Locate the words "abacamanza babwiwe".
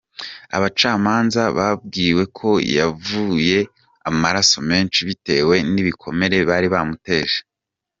0.55-2.23